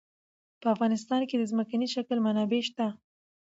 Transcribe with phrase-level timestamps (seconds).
[0.61, 2.87] په افغانستان کې د ځمکنی شکل منابع شته.